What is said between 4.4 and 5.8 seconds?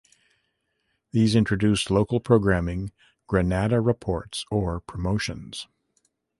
or promotions.